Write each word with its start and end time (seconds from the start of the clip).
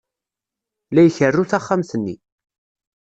La 0.93 1.01
ikerru 1.07 1.43
taxxamt-nni. 1.49 2.15